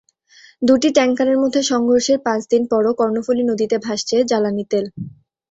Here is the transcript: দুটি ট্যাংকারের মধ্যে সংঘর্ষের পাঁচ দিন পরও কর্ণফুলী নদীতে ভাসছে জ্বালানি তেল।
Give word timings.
দুটি 0.61 0.89
ট্যাংকারের 0.95 1.37
মধ্যে 1.39 1.61
সংঘর্ষের 1.71 2.19
পাঁচ 2.25 2.41
দিন 2.51 2.63
পরও 2.71 2.91
কর্ণফুলী 2.99 3.43
নদীতে 3.45 3.77
ভাসছে 3.85 4.15
জ্বালানি 4.29 4.63
তেল। 4.71 4.85